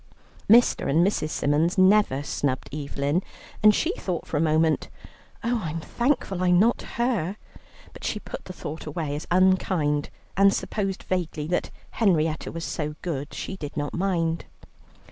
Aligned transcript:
Mr. 0.49 0.89
and 0.89 1.05
Mrs. 1.05 1.29
Symons 1.29 1.77
never 1.77 2.23
snubbed 2.23 2.73
Evelyn, 2.73 3.21
and 3.61 3.75
she 3.75 3.91
thought 3.93 4.25
for 4.25 4.35
a 4.35 4.41
moment, 4.41 4.89
"Oh, 5.43 5.61
I'm 5.63 5.79
thankful 5.79 6.43
I'm 6.43 6.57
not 6.57 6.81
her"; 6.97 7.37
but 7.93 8.03
she 8.03 8.19
put 8.19 8.45
the 8.45 8.51
thought 8.53 8.87
away 8.87 9.15
as 9.15 9.27
unkind, 9.29 10.09
and 10.35 10.51
supposed 10.51 11.03
vaguely 11.03 11.45
that 11.49 11.69
Henrietta 11.91 12.51
was 12.51 12.65
so 12.65 12.95
good 13.03 13.31
she 13.35 13.55
did 13.55 13.77
not 13.77 13.93
mind. 13.93 14.45